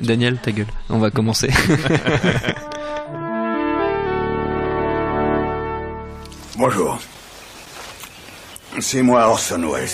[0.00, 0.66] Daniel, ta gueule.
[0.90, 1.50] On va commencer.
[6.58, 6.98] Bonjour.
[8.80, 9.88] C'est moi Orson Welles.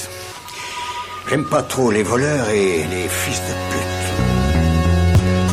[1.29, 3.92] J'aime pas trop les voleurs et les fils de pute.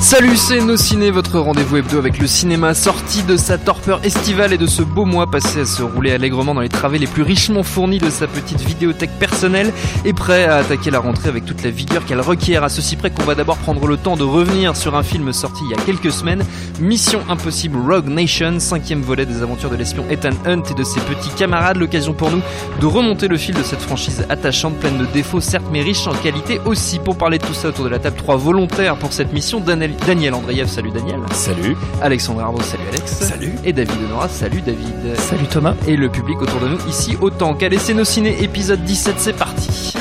[0.02, 4.53] Salut, c'est Nos Ciné, votre rendez-vous hebdo avec le cinéma sorti de sa torpeur estivale
[4.53, 7.22] et de ce beau mois passé à se rouler allègrement dans les travées les plus
[7.22, 9.73] richement fournis de sa petite vidéothèque personnelle
[10.05, 12.63] et prêt à attaquer la rentrée avec toute la vigueur qu'elle requiert.
[12.63, 15.63] À ceci près qu'on va d'abord prendre le temps de revenir sur un film sorti
[15.66, 16.44] il y a quelques semaines,
[16.80, 21.02] Mission Impossible Rogue Nation, cinquième volet des aventures de l'espion Ethan Hunt et de ses
[21.02, 21.77] petits camarades.
[21.77, 22.42] L'occasion pour nous
[22.80, 26.14] de remonter le fil de cette franchise attachante, pleine de défauts certes mais riche en
[26.14, 27.00] qualité aussi.
[27.00, 29.89] Pour parler de tout ça autour de la table, trois volontaires pour cette mission, Daniel,
[30.06, 31.20] Daniel Andreev, salut Daniel.
[31.32, 31.76] Salut.
[32.02, 33.12] Alexandre Arnaud, salut Alex.
[33.12, 33.54] Salut.
[33.64, 35.16] Et David Honora, salut David.
[35.18, 35.76] Salut Thomas.
[35.88, 39.34] Et le public autour de nous ici autant qu'à laisser nos ciné épisode 17, c'est
[39.34, 39.94] parti.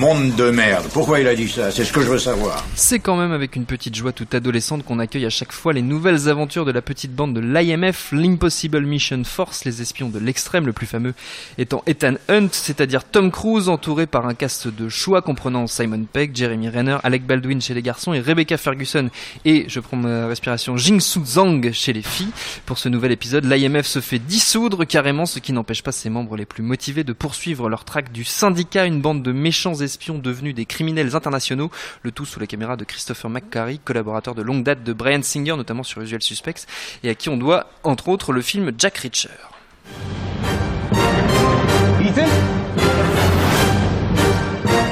[0.00, 0.86] Monde de merde.
[0.94, 1.70] Pourquoi il a dit ça?
[1.70, 2.64] C'est ce que je veux savoir.
[2.74, 5.82] C'est quand même avec une petite joie toute adolescente qu'on accueille à chaque fois les
[5.82, 10.64] nouvelles aventures de la petite bande de l'IMF, l'Impossible Mission Force, les espions de l'extrême,
[10.64, 11.12] le plus fameux
[11.58, 16.34] étant Ethan Hunt, c'est-à-dire Tom Cruise, entouré par un cast de choix comprenant Simon Pegg,
[16.34, 19.10] Jeremy Renner, Alec Baldwin chez les garçons et Rebecca Ferguson
[19.44, 22.32] et, je prends ma respiration, Jing-Soo Zhang chez les filles.
[22.64, 26.38] Pour ce nouvel épisode, l'IMF se fait dissoudre carrément, ce qui n'empêche pas ses membres
[26.38, 30.54] les plus motivés de poursuivre leur traque du syndicat, une bande de méchants espions devenus
[30.54, 31.70] des criminels internationaux,
[32.02, 35.56] le tout sous la caméra de Christopher McQuarrie, collaborateur de longue date de Brian Singer,
[35.56, 36.66] notamment sur Usual Suspects,
[37.02, 39.28] et à qui on doit, entre autres, le film Jack Reacher.
[42.00, 42.30] Ethan?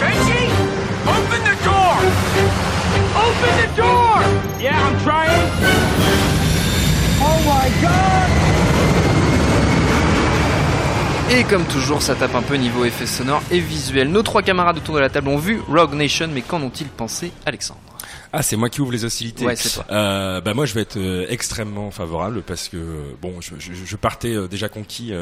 [0.00, 0.42] Benji!
[1.06, 1.94] Open the door!
[3.24, 4.18] Open the door!
[4.60, 5.48] Yeah, I'm trying.
[7.20, 8.17] Oh my god!
[11.30, 14.08] Et comme toujours, ça tape un peu niveau effets sonores et visuels.
[14.10, 17.32] Nos trois camarades autour de la table ont vu Rogue Nation, mais qu'en ont-ils pensé,
[17.44, 17.80] Alexandre?
[18.32, 19.44] Ah, c'est moi qui ouvre les hostilités.
[19.44, 19.84] Ouais, c'est toi.
[19.90, 23.72] Euh, bah moi, je vais être euh, extrêmement favorable parce que euh, bon, je, je,
[23.72, 25.12] je partais euh, déjà conquis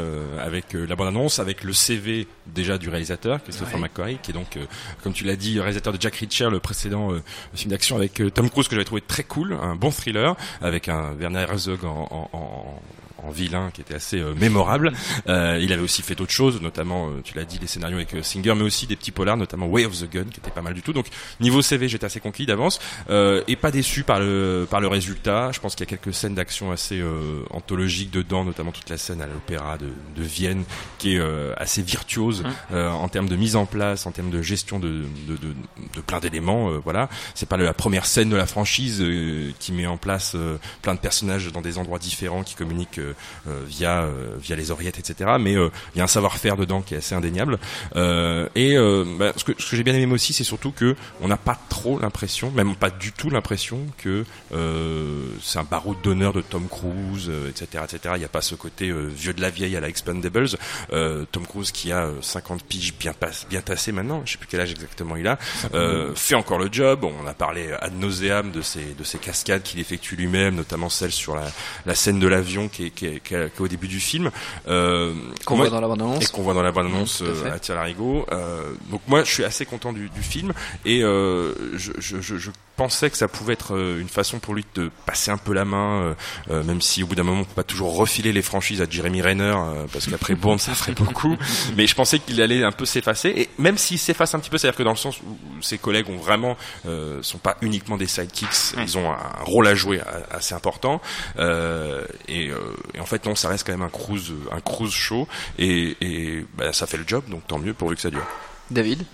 [0.41, 4.59] avec la bande annonce, avec le CV déjà du réalisateur Christopher McQuarrie, qui est donc,
[5.03, 7.11] comme tu l'as dit, réalisateur de Jack Reacher, le précédent
[7.55, 11.13] film d'action avec Tom Cruise que j'avais trouvé très cool, un bon thriller avec un
[11.19, 12.83] Werner Herzog en, en, en
[13.23, 14.93] en vilain qui était assez euh, mémorable.
[15.29, 18.15] Euh, il avait aussi fait d'autres choses, notamment, euh, tu l'as dit, les scénarios avec
[18.25, 20.75] Singer, mais aussi des petits polars, notamment Way of the Gun, qui était pas mal
[20.75, 20.93] du tout.
[20.93, 21.07] Donc
[21.41, 22.79] niveau CV, j'étais assez conquis d'avance
[23.11, 25.51] euh, et pas déçu par le par le résultat.
[25.53, 28.99] Je pense qu'il y a quelques scènes d'action assez euh, anthologiques dedans, notamment toute la
[28.99, 30.65] scène à l'opéra de, de Vienne,
[30.99, 34.43] qui est euh, assez virtuose euh, en termes de mise en place, en termes de
[34.43, 35.55] gestion de de, de,
[35.95, 36.71] de plein d'éléments.
[36.71, 40.33] euh, voilà, c'est pas la première scène de la franchise euh, qui met en place
[40.35, 43.01] euh, plein de personnages dans des endroits différents qui communiquent
[43.67, 45.31] via euh, via les oreillettes, etc.
[45.41, 47.59] Mais euh, il y a un savoir-faire dedans qui est assez indéniable.
[47.95, 50.97] Euh, et euh, bah, ce que, ce que j'ai bien aimé aussi, c'est surtout que
[51.21, 54.25] on n'a pas trop l'impression, même pas du tout l'impression que
[54.55, 58.15] euh, c'est un baroud d'honneur de Tom Cruise, euh, etc., etc.
[58.17, 60.49] Il n'y a pas ce côté euh, vieux de la vieille à la Expendables.
[60.93, 63.15] Euh, Tom Cruise qui a euh, 50 piges bien
[63.49, 65.39] bien tassé maintenant, je sais plus quel âge exactement il a,
[65.75, 67.05] euh, fait encore le job.
[67.05, 71.13] On a parlé ad nauseam de ses de ses cascades qu'il effectue lui-même, notamment celle
[71.13, 71.45] sur la,
[71.87, 74.31] la scène de l'avion qui est, qui est- au début du film.
[74.67, 75.13] Euh,
[75.45, 76.25] Qu'on voit dans la bande-annonce.
[76.25, 77.51] et qu'on voit dans la bande-annonce Tout à fait.
[77.51, 78.27] à Tire-Larigot.
[78.33, 80.53] Euh, donc moi, je suis assez content du, du film
[80.85, 84.55] et euh, je, je, je, je pensais que ça pouvait être euh, une façon pour
[84.55, 86.15] lui de passer un peu la main, euh,
[86.51, 88.87] euh, même si au bout d'un moment, on peut pas toujours refiler les franchises à
[88.89, 91.37] Jeremy Renner euh, parce qu'après Bond, ça ferait beaucoup.
[91.77, 94.59] Mais je pensais qu'il allait un peu s'effacer et même s'il s'efface un petit peu,
[94.59, 96.57] c'est-à-dire que dans le sens où ses collègues ont vraiment
[96.87, 101.01] euh, sont pas uniquement des sidekicks, ils ont un rôle à jouer a- assez important.
[101.39, 102.59] Euh, et, euh,
[102.95, 105.27] et en fait, non, ça reste quand même un cruise, un cruise show
[105.59, 108.27] et, et bah, ça fait le job, donc tant mieux pourvu que ça dure.
[108.71, 109.05] David?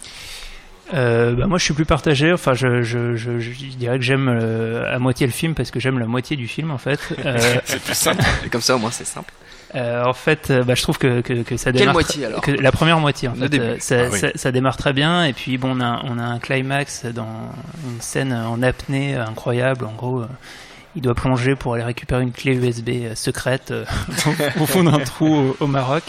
[0.95, 2.33] Euh, bah, moi, je suis plus partagé.
[2.33, 5.81] Enfin, je, je, je, je dirais que j'aime euh, à moitié le film parce que
[5.81, 7.01] j'aime la moitié du film en fait.
[7.25, 8.23] Euh, C'est plus simple.
[8.45, 9.33] Et comme ça, au moins, c'est simple.
[9.75, 11.95] euh, en fait, euh, bah, je trouve que, que, que ça Quelle démarre.
[11.95, 13.49] moitié, alors que La première moitié en Le fait.
[13.49, 13.65] début.
[13.65, 14.19] Euh, ça, Ah oui.
[14.19, 17.51] ça, ça démarre très bien et puis bon, on a, on a un climax dans
[17.89, 19.87] une scène en apnée incroyable.
[19.87, 20.21] En gros.
[20.21, 20.27] euh,
[20.95, 23.85] il doit plonger pour aller récupérer une clé USB secrète euh,
[24.61, 26.03] au fond d'un trou au, au Maroc.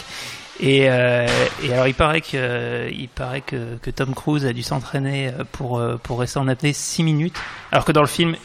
[0.60, 1.26] Et, euh,
[1.64, 5.42] et alors il paraît que il paraît que, que Tom Cruise a dû s'entraîner euh,
[5.50, 7.36] pour euh, pour rester en apnée 6 minutes,
[7.72, 8.36] alors que dans le film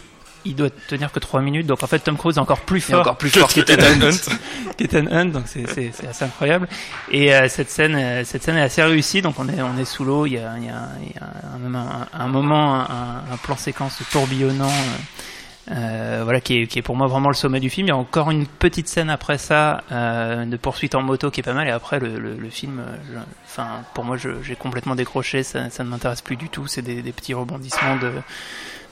[0.46, 1.68] il doit tenir que 3 minutes.
[1.68, 4.36] Donc en fait Tom Cruise est encore plus fort encore plus fort que Ethan Hunt.
[4.78, 6.68] qu'Ethan Hunt, donc c'est c'est c'est assez incroyable.
[7.12, 9.22] Et euh, cette scène euh, cette scène est assez réussie.
[9.22, 10.26] Donc on est on est sous l'eau.
[10.26, 13.18] Il y a il y a, il y a un, même un, un moment un,
[13.32, 14.66] un plan séquence tourbillonnant.
[14.68, 14.98] euh,
[15.72, 17.88] euh, voilà qui est, qui est pour moi vraiment le sommet du film.
[17.88, 21.42] Il y a encore une petite scène après ça euh, de poursuite en moto qui
[21.42, 24.96] est pas mal et après le, le, le film, euh, enfin pour moi j'ai complètement
[24.96, 26.68] décroché, ça, ça ne m'intéresse plus du tout.
[26.68, 28.12] C'est des, des petits rebondissements de,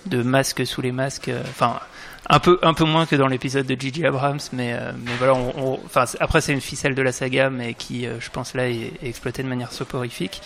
[0.06, 1.30] de masques sous les masques.
[1.30, 1.80] euh, Enfin
[2.30, 5.34] un peu un peu moins que dans l'épisode de Gigi Abrams, mais euh, mais voilà.
[5.36, 8.68] On, on- enfin après c'est une ficelle de la saga, mais qui je pense là
[8.70, 10.42] est, est exploitée de manière soporifique.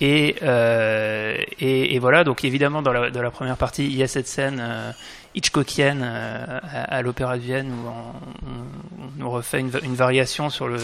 [0.00, 4.02] Et, euh, et, et voilà, donc évidemment dans la, dans la première partie, il y
[4.02, 4.92] a cette scène euh,
[5.34, 10.50] Hitchcockienne euh, à, à l'Opéra de Vienne où on, on- nous refait une, une variation
[10.50, 10.78] sur le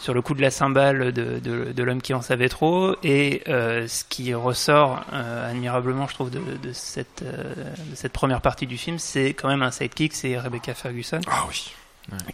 [0.00, 3.42] sur le coup de la cymbale de, de, de l'homme qui en savait trop et
[3.48, 7.52] euh, ce qui ressort euh, admirablement je trouve de, de cette euh,
[7.90, 11.44] de cette première partie du film c'est quand même un sidekick c'est Rebecca Ferguson Ah
[11.48, 11.72] oui.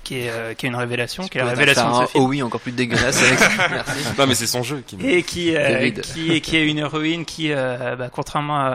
[0.04, 2.24] Qui est euh, qui est une révélation qui est la révélation de ce un film
[2.24, 3.50] Oh oui, encore plus dégueulasse avec ça.
[3.70, 3.92] Merci.
[4.18, 4.96] Non mais c'est son jeu qui.
[5.04, 8.68] et qui, euh, qui, qui est une héroïne qui, euh, bah, contrairement à,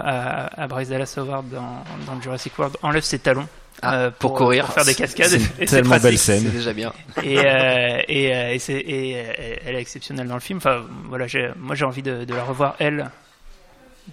[0.57, 3.47] à, à Bryce Dallas Howard dans, dans Jurassic World, enlève ses talons
[3.81, 4.65] Ah, euh, pour courir.
[4.65, 5.39] pour faire des cascades.
[5.59, 6.03] C'est tellement pratique.
[6.03, 6.43] belle scène.
[6.45, 6.91] C'est déjà bien.
[7.23, 10.57] Et, euh, et, euh, et, c'est- et, euh, elle est exceptionnelle dans le film.
[10.57, 11.25] Enfin, voilà,
[11.57, 13.09] moi j'ai envie de, de la revoir elle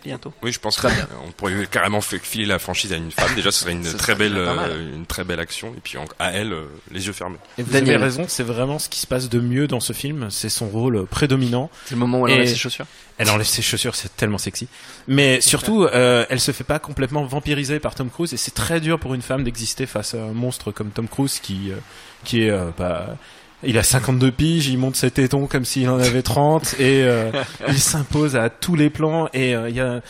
[0.05, 0.33] bientôt.
[0.43, 0.89] Oui, je pense qu'on
[1.37, 3.35] pourrait carrément filer la franchise à une femme.
[3.35, 5.73] Déjà, ce serait une Ce très serait belle, euh, une très belle action.
[5.77, 7.39] Et puis à elle, euh, les yeux fermés.
[7.59, 7.97] Et vous Daniel.
[7.97, 10.29] avez raison, c'est vraiment ce qui se passe de mieux dans ce film.
[10.31, 11.71] C'est son rôle prédominant.
[11.87, 12.87] C'est le moment où elle Et- enlève ses chaussures.
[13.19, 14.69] Elle enlève ses chaussures, c'est tellement sexy.
[15.09, 18.79] Mais surtout, euh, elle se fait pas complètement vampiriser par Tom Cruise et c'est très
[18.81, 21.77] dur pour une femme d'exister face à un monstre comme Tom Cruise qui, euh,
[22.25, 23.17] qui est, euh, bah,
[23.63, 27.31] il a 52 piges, il monte ses tétons comme s'il en avait 30 et euh,
[27.69, 30.01] il s'impose à tous les plans et euh, il y a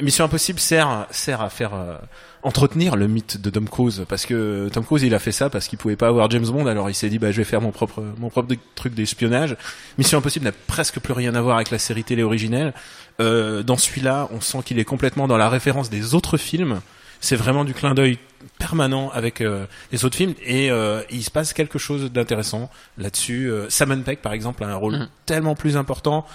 [0.00, 1.96] Mission Impossible sert sert à faire euh,
[2.42, 5.68] entretenir le mythe de Tom Cruise parce que Tom Cruise il a fait ça parce
[5.68, 7.70] qu'il pouvait pas avoir James Bond alors il s'est dit bah je vais faire mon
[7.70, 9.56] propre mon propre truc d'espionnage.
[9.98, 12.74] Mission Impossible n'a presque plus rien à voir avec la série télé originelle.
[13.20, 16.80] Euh, dans celui-là, on sent qu'il est complètement dans la référence des autres films.
[17.20, 18.18] C'est vraiment du clin d'œil
[18.58, 23.50] permanent avec euh, les autres films et euh, il se passe quelque chose d'intéressant là-dessus.
[23.50, 25.08] Euh, Simon Pegg par exemple a un rôle Mhm.
[25.26, 26.26] tellement plus important.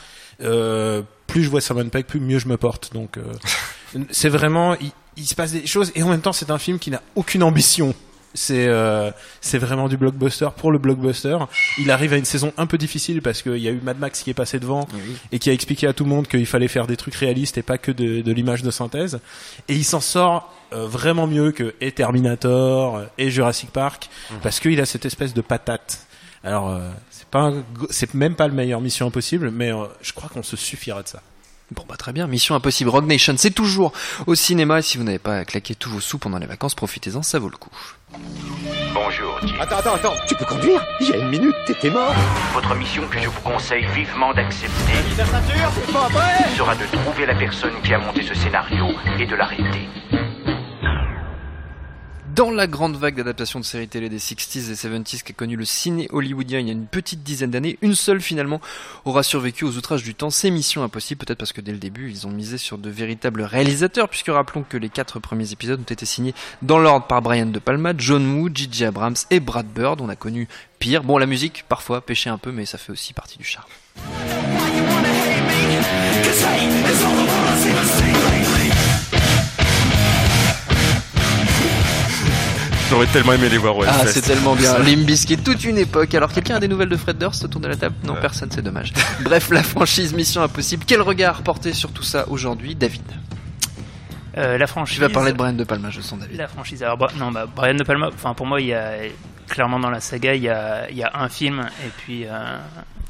[0.41, 2.93] Euh, plus je vois Simon Pegg, plus mieux je me porte.
[2.93, 3.23] Donc euh,
[4.11, 6.79] c'est vraiment il, il se passe des choses et en même temps c'est un film
[6.79, 7.93] qui n'a aucune ambition.
[8.33, 9.11] C'est euh,
[9.41, 11.37] c'est vraiment du blockbuster pour le blockbuster.
[11.79, 14.21] Il arrive à une saison un peu difficile parce qu'il y a eu Mad Max
[14.21, 14.87] qui est passé devant
[15.31, 17.63] et qui a expliqué à tout le monde qu'il fallait faire des trucs réalistes et
[17.63, 19.19] pas que de, de l'image de synthèse.
[19.67, 24.09] Et il s'en sort euh, vraiment mieux que et Terminator euh, et Jurassic Park
[24.43, 26.05] parce qu'il a cette espèce de patate.
[26.43, 27.51] Alors euh, c'est pas
[27.89, 31.07] c'est même pas le meilleur Mission Impossible, mais euh, je crois qu'on se suffira de
[31.07, 31.21] ça.
[31.71, 33.93] Bon bah très bien, Mission Impossible Rogue Nation, c'est toujours
[34.25, 34.79] au cinéma.
[34.79, 37.49] Et si vous n'avez pas claqué tous vos sous pendant les vacances, profitez-en, ça vaut
[37.49, 37.69] le coup.
[38.91, 39.53] Bonjour, Jim.
[39.59, 40.83] Attends, attends, attends, tu peux conduire?
[40.99, 42.15] Il y a une minute, t'étais mort.
[42.53, 44.93] Votre mission que je vous conseille vivement d'accepter
[46.57, 48.87] sera de trouver la personne qui a monté ce scénario
[49.19, 49.87] et de l'arrêter.
[52.39, 55.57] Dans la grande vague d'adaptation de séries télé des 60s et 70s qui a connu
[55.57, 58.61] le ciné hollywoodien il y a une petite dizaine d'années, une seule finalement
[59.03, 62.09] aura survécu aux outrages du temps, c'est Mission Impossible, peut-être parce que dès le début
[62.09, 65.91] ils ont misé sur de véritables réalisateurs, puisque rappelons que les quatre premiers épisodes ont
[65.91, 68.85] été signés dans l'ordre par Brian De Palma, John Woo, J.J.
[68.85, 70.47] Abrams et Brad Bird, on a connu
[70.79, 71.03] pire.
[71.03, 73.67] Bon la musique parfois pêchait un peu mais ça fait aussi partie du charme.
[82.99, 84.77] J'aurais tellement aimé les voir au Ah, c'est tellement bien.
[84.83, 86.13] Limbiskit, toute une époque.
[86.15, 87.95] Alors, quelqu'un a des nouvelles de Fred Durst autour de la table?
[88.03, 88.91] Non, personne, c'est dommage.
[89.21, 90.83] Bref, la franchise Mission Impossible.
[90.85, 93.03] Quel regard porter sur tout ça aujourd'hui, David?
[94.37, 94.95] Euh, la franchise.
[94.95, 96.35] Tu vas parler de Brian De Palma, je sens, David.
[96.35, 96.83] La franchise.
[96.83, 98.95] Alors, non, bah, Brian De Palma, enfin, pour moi, il y a,
[99.47, 102.57] clairement dans la saga, il y a, il y a un film, et puis, euh,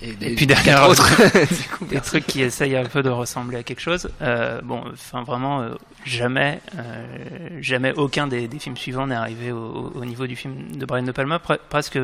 [0.01, 1.10] Et, et puis derrière, autres.
[1.89, 4.10] des trucs qui essayent un peu de ressembler à quelque chose.
[4.22, 5.72] Euh, bon, enfin, vraiment, euh,
[6.06, 10.72] jamais, euh, jamais aucun des, des films suivants n'est arrivé au, au niveau du film
[10.75, 11.38] de Brian De Palma.
[11.38, 12.00] Pre- presque,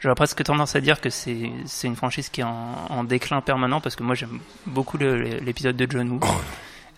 [0.00, 3.40] j'aurais presque tendance à dire que c'est, c'est une franchise qui est en, en déclin
[3.40, 6.20] permanent, parce que moi, j'aime beaucoup l'épisode de John Woo.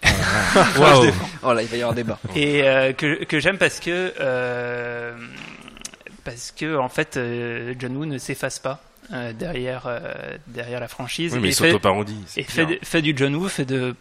[0.78, 1.10] Waouh.
[1.42, 2.18] Oh là, il va y avoir débat.
[2.34, 5.14] et euh, que, que j'aime parce que euh,
[6.24, 7.18] parce que en fait
[7.78, 8.80] John Woo ne s'efface pas
[9.12, 13.34] euh, derrière euh, derrière la franchise Oui, mais et il fait, et fait, du John
[13.34, 13.94] Woo fait de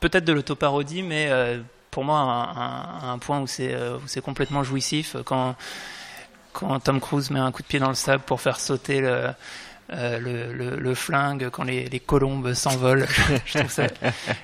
[0.00, 4.20] peut-être de l'autoparodie mais euh, pour moi un, un, un point où c'est où c'est
[4.20, 5.56] complètement jouissif quand
[6.52, 9.28] quand Tom Cruise met un coup de pied dans le sable pour faire sauter le
[9.92, 13.06] euh, le, le, le flingue quand les, les colombes s'envolent.
[13.46, 13.86] je trouve ça,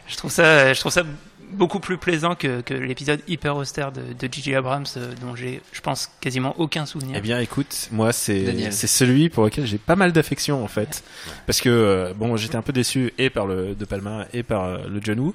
[0.07, 1.05] je trouve ça, je trouve ça
[1.51, 4.55] beaucoup plus plaisant que, que l'épisode hyper austère de, de J.J.
[4.55, 7.17] Abrams euh, dont j'ai, je pense, quasiment aucun souvenir.
[7.17, 11.03] Eh bien, écoute, moi, c'est c'est celui pour lequel j'ai pas mal d'affection en fait,
[11.47, 14.65] parce que euh, bon, j'étais un peu déçu et par le De Palma et par
[14.65, 15.35] euh, le John Woo.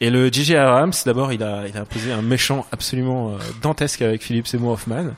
[0.00, 0.56] Et le J.J.
[0.56, 5.14] Abrams, d'abord, il a il a imposé un méchant absolument dantesque avec Philip Seymour Hoffman.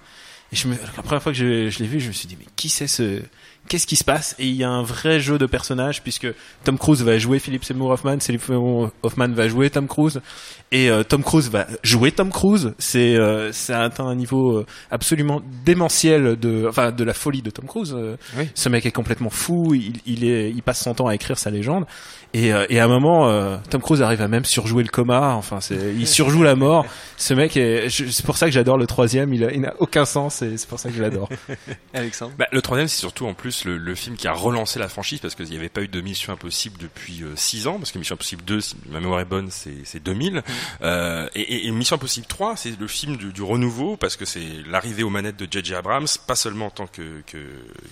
[0.53, 2.37] Et je me, la première fois que je, je l'ai vu, je me suis dit
[2.39, 3.23] mais qui c'est ce
[3.71, 4.35] Qu'est-ce qui se passe?
[4.41, 6.27] Et il y a un vrai jeu de personnages puisque
[6.65, 10.21] Tom Cruise va jouer Philip Seymour Hoffman, Philip Seymour Hoffman va jouer Tom Cruise
[10.73, 12.75] et euh, Tom Cruise va jouer Tom Cruise.
[12.79, 17.43] C'est euh, ça a atteint un niveau euh, absolument démentiel de enfin de la folie
[17.43, 17.95] de Tom Cruise.
[17.97, 18.49] Euh, Oui.
[18.57, 19.73] Ce mec est complètement fou.
[19.75, 21.87] Il, il est il passe son temps à écrire sa légende
[22.35, 25.35] et, euh, et à un moment euh, Tom Cruise arrive à même surjouer le coma.
[25.37, 26.85] Enfin c'est il surjoue la mort.
[27.17, 29.33] Ce mec est c'est pour ça que j'adore le troisième.
[29.33, 31.29] Il a- il n'a aucun sens et c'est pour ça que je l'adore.
[31.95, 34.89] Alexandre Bah, le troisième, c'est surtout en plus le, le film qui a relancé la
[34.89, 37.99] franchise parce qu'il n'y avait pas eu de Mission Impossible depuis 6 ans, parce que
[37.99, 40.43] Mission Impossible 2, si ma mémoire est bonne, c'est c'est 2000.
[40.83, 45.03] Euh, et, Mission Impossible 3, c'est le film du, du renouveau parce que c'est l'arrivée
[45.03, 45.75] aux manettes de J.J.
[45.75, 47.39] Abrams, pas seulement en tant que, que,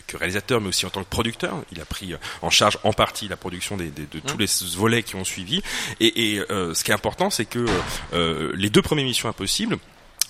[0.07, 1.63] que réalisateur, mais aussi en tant que producteur.
[1.73, 4.47] Il a pris en charge en partie la production des, des- de tous les
[4.77, 5.63] volets qui ont suivi.
[6.01, 7.65] Et, et, euh, ce qui est important, c'est que
[8.13, 9.79] euh, les deux premières Missions Impossibles,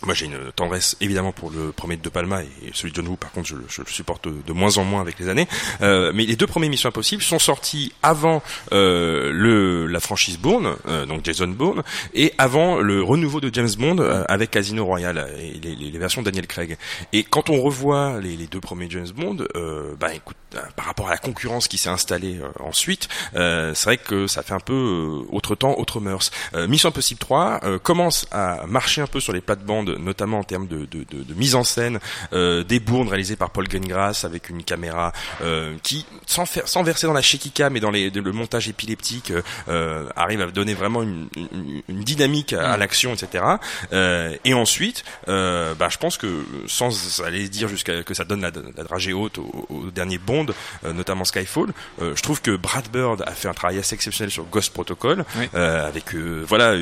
[0.04, 3.16] moi, j'ai une tendresse évidemment pour le premier de Palma et celui de John Woo.
[3.16, 5.48] Par contre, je, le- supporte de moins en moins avec les années.
[5.80, 10.76] Euh, mais les deux premiers Missions Impossibles sont sortis avant euh, le la franchise Bourne,
[10.86, 11.82] euh, donc Jason Bourne,
[12.14, 15.98] et avant le renouveau de James Bond euh, avec Casino Royale et les, les- les
[15.98, 16.76] versions de Daniel Craig.
[17.12, 20.86] Et quand on revoit les, les deux premiers James Bond, euh, bah écoute, euh, par
[20.86, 25.22] rapport à la concurrence qui s'est installée ensuite, c'est vrai que ça fait un peu
[25.30, 26.30] autre temps, autre mœurs.
[26.68, 30.66] Mission Impossible 3 euh, commence à marcher un peu sur les plates-bandes, notamment en termes
[30.66, 31.98] de, de, de, de mise en scène,
[32.32, 36.82] euh, des bournes réalisées par Paul Greengrass avec une caméra euh, qui, sans, faire, sans
[36.82, 40.74] verser dans la shaky-cam et dans les, le montage épileptique, euh, euh, arrive à donner
[40.74, 43.44] vraiment une, une, une dynamique à, à l'action, etc.
[43.92, 48.40] Euh, et ensuite, euh, bah, je pense que sans aller dire jusqu'à que ça donne
[48.42, 50.46] la, la dragée haute au, au dernier Bond,
[50.84, 54.30] euh, notamment Skyfall, euh, je trouve que Brad Bird a fait un travail assez exceptionnel
[54.30, 55.48] sur Ghost Protocol, Oui.
[55.54, 56.74] euh, avec euh, voilà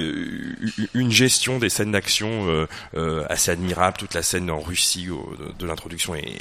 [0.95, 2.67] une gestion des scènes d'action
[3.29, 3.97] assez admirable.
[3.99, 5.09] Toute la scène en Russie
[5.59, 6.39] de, l'introduction est,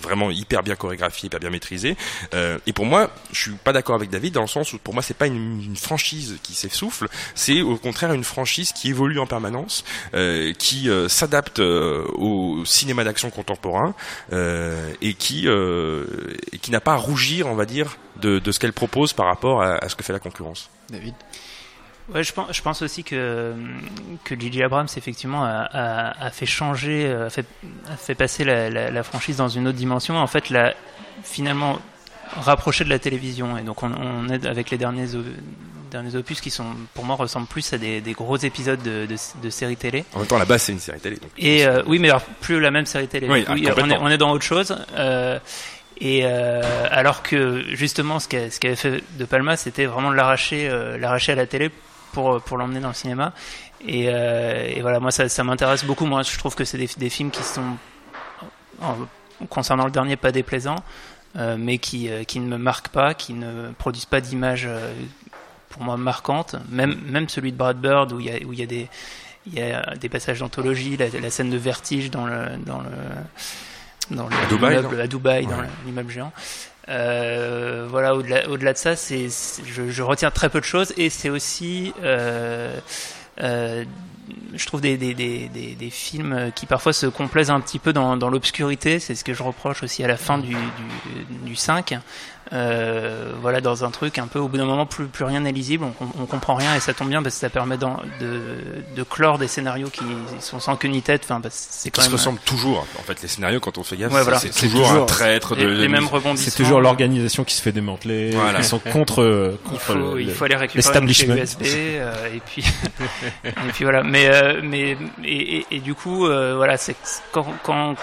[0.00, 1.96] vraiment hyper bien chorégraphiée, hyper bien maîtrisée.
[2.34, 4.94] Euh, et pour moi, je suis pas d'accord avec David dans le sens où pour
[4.94, 9.26] moi c'est pas une, franchise qui s'essouffle, c'est au contraire une franchise qui évolue en
[9.26, 9.84] permanence,
[10.14, 13.94] euh, qui euh, s'adapte euh, au cinéma d'action contemporain
[14.32, 16.06] euh, et qui euh,
[16.52, 19.62] et qui n'a pas à rougir, on va dire, de, ce qu'elle propose par rapport
[19.62, 20.70] à ce que fait la concurrence.
[20.90, 21.14] David?
[22.12, 23.54] Ouais, je pense, je pense aussi que
[24.24, 24.64] que J.J.
[24.64, 27.46] Abrams effectivement a, a, a fait changer, euh, a fait,
[27.90, 30.16] a fait passer la, la, la franchise dans une autre dimension.
[30.18, 30.74] En fait, l'a
[31.22, 31.78] finalement
[32.40, 33.56] rapproché de la télévision.
[33.56, 35.14] Et donc on, on est avec les derniers
[36.16, 39.50] opus qui sont pour moi ressemblent plus à des, des gros épisodes de, de, de
[39.50, 40.04] séries télé.
[40.14, 41.16] En même temps, la base c'est une série télé.
[41.16, 43.28] Donc Et euh, oui, mais alors plus la même série télé.
[43.30, 43.98] Oui, ah, on, est, complètement.
[44.00, 44.76] on est dans autre chose.
[44.96, 45.38] Euh,
[46.00, 50.16] et euh, alors que justement, ce qu'a- ce qu'avait fait De Palma, c'était vraiment de
[50.16, 51.70] l'arracher, euh, l'arracher à la télé
[52.12, 53.32] pour pour l'emmener dans le cinéma.
[53.86, 56.06] Et, euh, et voilà, moi ça, ça m'intéresse beaucoup.
[56.06, 57.76] Moi, je trouve que c'est des, des films qui sont,
[58.80, 58.96] en-
[59.50, 60.76] concernant le dernier, pas déplaisants,
[61.36, 64.92] euh, mais qui euh, qui ne me marquent pas, qui ne produisent pas d'images euh,
[65.70, 66.54] pour moi marquantes.
[66.70, 68.88] Même même celui de Brad Bird où il y a où il y a des
[69.46, 74.14] il y a des passages d'anthologie, la, la scène de vertige dans le dans le
[74.16, 76.32] dans le À Dubaï, l'immeuble non à Dubaï, dans l'immeuble géant.
[76.88, 82.76] Euh, voilà, au-delà de ça, je, retiens très peu de choses et c'est aussi euh,
[83.40, 83.84] euh,
[84.54, 88.98] je trouve des, films qui parfois se complaisent un petit peu dans, dans l'obscurité.
[88.98, 91.94] C'est ce que je reproche aussi à la fin du, du, du 5.
[92.52, 95.52] Euh, voilà, dans un truc un peu, au bout d'un moment, plus, plus rien n'est
[95.52, 97.86] lisible, on, on comprend rien et ça tombe bien parce que ça permet de,
[98.94, 100.04] de clore des scénarios qui
[100.40, 101.22] sont sans queue ni tête.
[101.24, 102.86] Enfin, parce que c'est quand qui se même ressemblent toujours.
[102.98, 104.38] En fait, les scénarios, quand on fait gaffe, Ouais, voilà.
[104.38, 106.36] c'est toujours, toujours un traître de les, mêmes rebondissements.
[106.36, 108.32] C'est toujours l'organisation qui se fait démanteler.
[108.32, 108.58] Voilà.
[108.58, 111.34] Ils sont contre, euh, Il contre faut, le- il faut aller récupérer une clé l'establishment.
[111.36, 112.64] USB euh, et puis
[113.44, 114.02] et puis voilà.
[114.02, 116.96] Mais euh, mais et, et, et du coup euh, voilà c'est
[117.32, 117.94] quand quand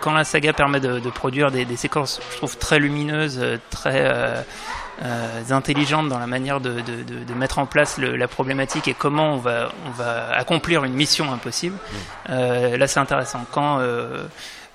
[0.00, 3.58] quand la saga permet de, de produire des, des séquences, je trouve très lumineuses, euh,
[3.70, 4.42] très euh,
[5.02, 8.88] euh, intelligentes dans la manière de, de, de, de mettre en place le, la problématique
[8.88, 11.76] et comment on va on va accomplir une mission impossible.
[12.28, 13.80] Là c'est intéressant quand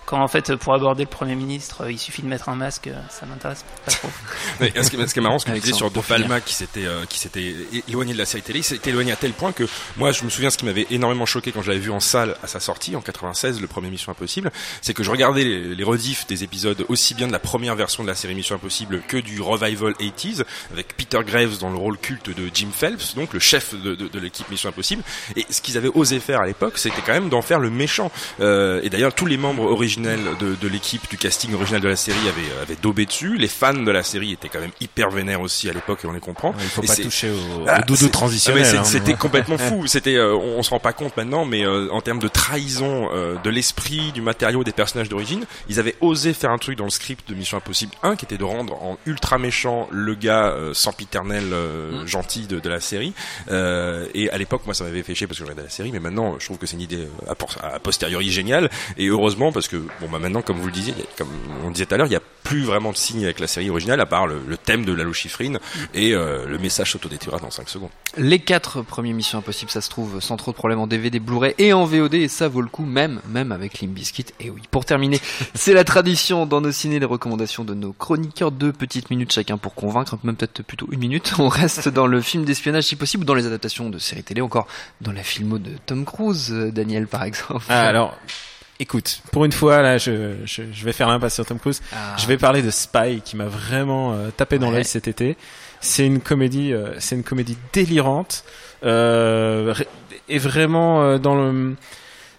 [0.06, 2.88] quand en fait pour aborder le Premier ministre, euh, il suffit de mettre un masque,
[2.88, 4.10] euh, ça m'intéresse pas trop.
[4.60, 6.08] Mais ce, qui, ce qui est marrant, ce que tu disais Alexandre, sur De.
[6.08, 7.56] Palma qui s'était euh, qui s'était
[7.88, 9.64] éloigné de la série télé, il s'était éloigné à tel point que
[9.98, 12.36] moi je me souviens ce qui m'avait énormément choqué quand je l'avais vu en salle
[12.44, 15.84] à sa sortie en 96, le premier Mission Impossible, c'est que je regardais les, les
[15.84, 19.18] rediffs des épisodes aussi bien de la première version de la série Mission Impossible que
[19.18, 23.40] du revival 80s avec Peter Graves dans le rôle culte de Jim Phelps, donc le
[23.40, 25.04] chef de, de, de l'équipe Mission Impossible.
[25.36, 28.12] Et ce qu'ils avaient osé faire à l'époque, c'était quand même d'en faire le méchant.
[28.40, 31.96] Euh, et d'ailleurs, tous les membres originels de, de l'équipe, du casting original de la
[31.96, 33.38] série avaient, avaient daubé dessus.
[33.38, 36.12] Les fans de la série étaient quand même hyper vénères aussi à l'époque, et on
[36.12, 36.54] les comprend.
[36.60, 38.64] Il faut Et pas toucher au, au ah, doudou c'est- transitionnel.
[38.68, 38.84] ah ouais, hein.
[38.84, 39.88] C'était complètement fou.
[39.88, 43.10] C'était, euh, on, on se rend pas compte maintenant, mais euh, en termes de trahison
[43.14, 46.84] euh, de l'esprit, du matériau, des personnages d'origine, ils avaient osé faire un truc dans
[46.86, 50.48] le script de Mission Impossible 1 qui était de rendre en ultra méchant le gars
[50.48, 52.08] euh, sempiternel euh, Mm.
[52.08, 53.14] gentil de, de la série.
[53.52, 55.92] Euh, et à l'époque, moi, ça m'avait fait chier parce que je regardais la série,
[55.92, 56.98] mais maintenant, je trouve que c'est une idée
[57.28, 58.70] euh, a, por- a posteriori géniale.
[58.98, 61.30] Et heureusement, parce que bon, bah maintenant, comme vous le disiez, comme
[61.64, 63.70] on disait tout à l'heure, il y a plus vraiment de signes avec la série
[63.70, 65.60] originale à part le, le thème de la lochifrine
[65.94, 67.90] et euh, le message s'autodétruira dans 5 secondes.
[68.18, 71.56] Les quatre premiers Missions Impossibles, ça se trouve sans trop de problèmes en DVD, Blu-ray
[71.58, 74.28] et en VOD, et ça vaut le coup, même, même avec Limp Bizkit.
[74.40, 75.20] Et oui, pour terminer,
[75.56, 79.58] c'est la tradition dans nos ciné, les recommandations de nos chroniqueurs, deux petites minutes chacun
[79.58, 81.34] pour convaincre, même peut-être plutôt une minute.
[81.40, 84.42] On reste dans le film d'espionnage si possible, ou dans les adaptations de séries télé,
[84.42, 84.68] encore
[85.02, 87.66] dans la filmo de Tom Cruise, euh, Daniel par exemple.
[87.70, 88.18] Ah, alors,
[88.80, 91.82] écoute, pour une fois, là, je, je, je vais faire l'impasse sur Tom Cruise.
[91.94, 92.16] Ah.
[92.18, 94.76] Je vais parler de Spy, qui m'a vraiment euh, tapé dans Ouais.
[94.76, 95.38] l'œil cet été.
[95.82, 98.44] C'est une comédie, euh, c'est une comédie délirante,
[98.84, 99.74] euh,
[100.30, 101.76] et vraiment euh, dans le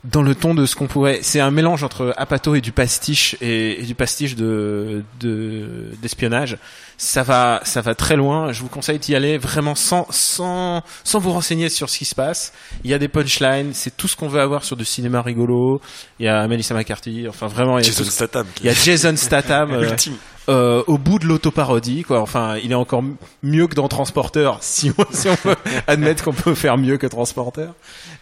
[0.05, 1.19] dans le ton de ce qu'on pourrait.
[1.23, 6.59] C'est un mélange entre Apato et du pastiche et, et du pastiche de de d'espionnage.
[6.99, 8.53] Ça va, ça va très loin.
[8.53, 12.15] Je vous conseille d'y aller vraiment sans sans sans vous renseigner sur ce qui se
[12.15, 12.53] passe.
[12.85, 15.81] Il y a des punchlines, c'est tout ce qu'on veut avoir sur du cinéma rigolo.
[16.19, 17.79] Il y a Melissa McCarthy, enfin vraiment.
[17.79, 18.47] Il y a, Jason tout- Statham.
[18.61, 19.71] il y a Jason Statham.
[19.73, 20.17] euh, Ultime.
[20.49, 22.21] euh, au bout de l'autoparodie, quoi.
[22.23, 23.03] Enfin, il est encore
[23.43, 27.07] mieux que dans Transporteur, si on, si on peut admettre qu'on peut faire mieux que
[27.07, 27.75] Transporteur.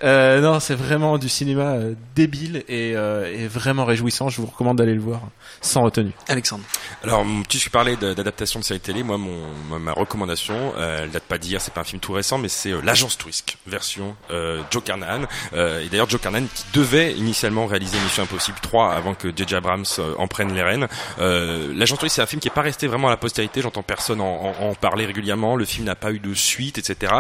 [0.03, 4.31] Euh, non, c'est vraiment du cinéma euh, débile et, euh, et vraiment réjouissant.
[4.31, 5.21] Je vous recommande d'aller le voir
[5.61, 6.13] sans retenue.
[6.29, 6.65] Alexandre.
[7.05, 11.25] Alors, tu parlais d'adaptation de série télé, moi, mon, ma, ma recommandation, euh, elle date
[11.25, 14.63] pas d'hier, c'est pas un film tout récent, mais c'est euh, l'agence Twisk, version euh,
[14.71, 15.27] Joe Carnahan.
[15.53, 19.55] Euh, et d'ailleurs, Joe Carnahan qui devait initialement réaliser Mission Impossible 3 avant que J.J.
[19.57, 20.89] Abrams euh, en prenne les rênes.
[21.19, 23.61] L'agence Twisk, c'est un film qui est pas resté vraiment à la postérité.
[23.61, 25.57] J'entends personne en, en- en parler régulièrement.
[25.57, 27.13] Le film n'a pas eu de suite, etc.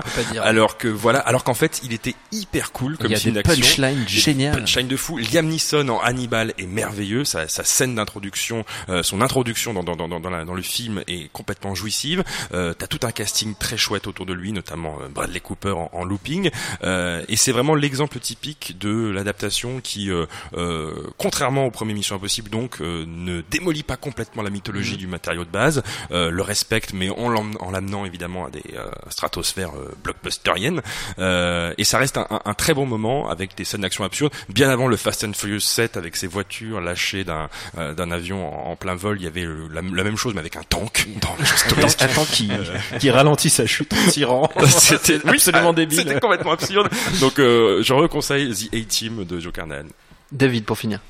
[0.42, 3.34] Alors que voilà, alors qu'en fait, il était hyper cool comme Il y a film
[3.34, 3.54] d'action.
[3.60, 4.58] punchlines Des géniales.
[4.60, 5.18] punchlines de fou.
[5.18, 7.24] Liam Neeson en Hannibal est merveilleux.
[7.24, 8.64] Sa, sa scène d'introduction,
[9.02, 12.24] son introduction dans, dans, dans, dans, la- dans le film est complètement jouissive.
[12.54, 15.90] Euh, T'as tout un casting très chouette autour de lui, notamment euh, Bradley Cooper en,
[15.92, 16.50] en looping.
[16.82, 20.24] Euh, et c'est vraiment l'exemple typique de l'adaptation qui, euh,
[20.56, 25.06] euh, contrairement au premier Mission Impossible, donc euh, ne démolit pas complètement la mythologie du
[25.06, 27.28] matériau de base, le respecte, mais en
[27.70, 28.62] l'amenant évidemment à des
[29.10, 30.80] stratosphères blockbusteriennes.
[31.18, 34.32] Et ça reste un, un- un très bon moment avec des scènes d'action absurdes.
[34.48, 38.70] Bien avant le Fast and Furious 7 avec ses voitures lâchées d'un d'un avion en,
[38.72, 41.86] en plein vol, il y avait la, la même chose mais avec un tank Attends,
[42.00, 42.50] attends qui,
[42.98, 44.50] qui ralentit sa chute en tirant.
[44.66, 45.98] C'était oui, absolument ah, débile.
[45.98, 46.88] C'était complètement absurde.
[47.20, 49.86] Donc euh, je reconseille The A-Team de Joe Carnahan.
[50.32, 51.00] David, pour finir.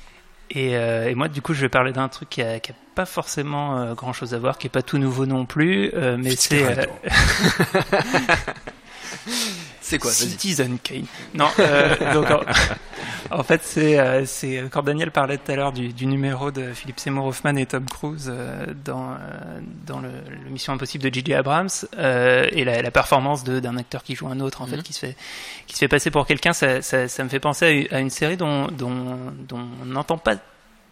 [0.51, 2.75] Et, euh, et moi, du coup, je vais parler d'un truc qui a, qui a
[2.95, 6.17] pas forcément euh, grand chose à voir, qui est pas tout nouveau non plus, euh,
[6.17, 6.85] mais c'est euh,
[9.87, 10.09] C'est quoi.
[10.11, 11.05] Citizen Kane.
[11.35, 12.41] Non, euh, donc en,
[13.39, 16.73] en fait, c'est euh, c'est quand Daniel parlait tout à l'heure du, du numéro de
[16.73, 20.09] Philippe Seymour Hoffman et Tom Cruise euh, dans euh, dans le,
[20.43, 21.35] le Mission Impossible de J.J.
[21.35, 21.69] Abrams
[21.99, 24.81] euh, et la, la performance de d'un acteur qui joue un autre en fait Mhm.
[24.83, 25.15] qui se fait
[25.67, 27.99] qui se fait passer pour quelqu'un, ça, ça, ça me fait penser à une, à
[27.99, 30.35] une série dont dont dont on n'entend pas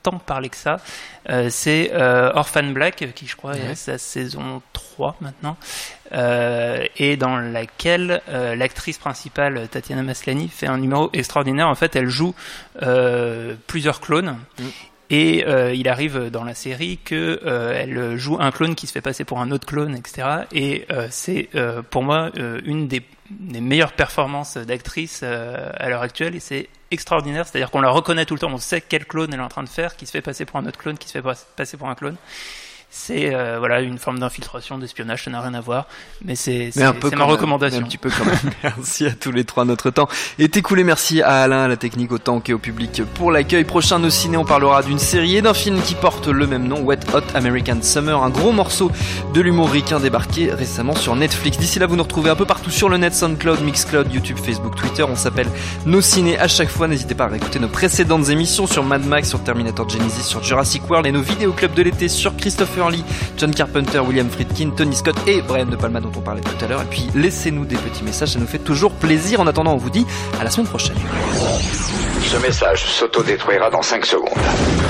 [0.04, 0.78] tant parler que ça.
[1.30, 5.58] Euh, c'est euh, Orphan Black, qui je crois est à sa saison 3 maintenant,
[6.12, 11.68] euh, et dans laquelle l'actrice principale, Tatiana Maslany, fait un numéro extraordinaire.
[11.68, 12.36] En fait, elle joue
[13.68, 14.38] plusieurs clones.
[14.60, 14.64] Mm.
[15.10, 18.92] Et euh, il arrive dans la série que euh, elle joue un clone qui se
[18.94, 20.46] fait passer pour un autre clone, etc.
[20.54, 25.90] Et euh, c'est euh, pour moi euh, une des, des meilleures performances d'actrice euh, à
[25.90, 26.36] l'heure actuelle.
[26.36, 29.40] Et c'est extraordinaire, c'est-à-dire qu'on la reconnaît tout le temps, on sait quel clone elle
[29.40, 31.14] est en train de faire, qui se fait passer pour un autre clone, qui se
[31.14, 32.16] fait pas- passer pour un clone.
[32.96, 35.88] C'est euh, voilà une forme d'infiltration, d'espionnage, ça n'a rien à voir,
[36.24, 37.80] mais c'est ma même, recommandation.
[37.80, 38.38] Un petit peu quand même.
[38.64, 39.66] Merci à tous les trois.
[39.66, 40.84] Notre temps est écoulé.
[40.84, 43.64] Merci à Alain, à la technique, au temps et au public pour l'accueil.
[43.64, 46.82] Prochain Nos Ciné, on parlera d'une série et d'un film qui porte le même nom,
[46.82, 48.92] Wet Hot American Summer, un gros morceau
[49.34, 51.58] de l'humour ricain débarqué récemment sur Netflix.
[51.58, 54.76] D'ici là, vous nous retrouvez un peu partout sur le net, SoundCloud, Mixcloud, YouTube, Facebook,
[54.76, 55.04] Twitter.
[55.04, 55.48] On s'appelle
[55.88, 56.88] Nos Ciné à chaque fois.
[56.88, 60.88] N'hésitez pas à réécouter nos précédentes émissions sur Mad Max, sur Terminator Genesis, sur Jurassic
[60.88, 62.83] World et nos vidéos club de l'été sur Christopher
[63.38, 66.68] John Carpenter, William Friedkin, Tony Scott et Brian De Palma dont on parlait tout à
[66.68, 66.82] l'heure.
[66.82, 69.40] Et puis laissez-nous des petits messages, ça nous fait toujours plaisir.
[69.40, 70.06] En attendant, on vous dit
[70.40, 70.98] à la semaine prochaine.
[72.26, 74.83] Ce message s'autodétruira dans 5 secondes.